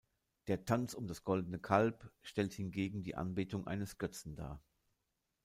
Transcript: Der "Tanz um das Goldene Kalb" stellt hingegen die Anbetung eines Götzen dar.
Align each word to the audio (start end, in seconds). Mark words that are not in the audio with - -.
Der 0.47 0.65
"Tanz 0.65 0.95
um 0.95 1.05
das 1.05 1.23
Goldene 1.23 1.59
Kalb" 1.59 2.11
stellt 2.23 2.53
hingegen 2.53 3.03
die 3.03 3.13
Anbetung 3.13 3.67
eines 3.67 3.99
Götzen 3.99 4.35
dar. 4.35 4.59